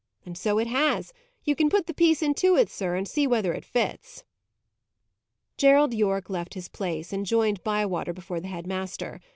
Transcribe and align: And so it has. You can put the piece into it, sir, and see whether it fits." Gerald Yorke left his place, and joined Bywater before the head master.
And 0.25 0.35
so 0.35 0.57
it 0.57 0.65
has. 0.65 1.13
You 1.43 1.55
can 1.55 1.69
put 1.69 1.85
the 1.85 1.93
piece 1.93 2.23
into 2.23 2.55
it, 2.55 2.71
sir, 2.71 2.95
and 2.95 3.07
see 3.07 3.27
whether 3.27 3.53
it 3.53 3.63
fits." 3.63 4.23
Gerald 5.57 5.93
Yorke 5.93 6.27
left 6.31 6.55
his 6.55 6.69
place, 6.69 7.13
and 7.13 7.23
joined 7.23 7.63
Bywater 7.63 8.11
before 8.11 8.39
the 8.39 8.47
head 8.47 8.65
master. 8.65 9.21